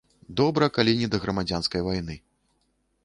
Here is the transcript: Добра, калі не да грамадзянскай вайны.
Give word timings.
Добра, 0.39 0.69
калі 0.77 0.95
не 1.01 1.09
да 1.15 1.19
грамадзянскай 1.25 1.81
вайны. 1.89 2.15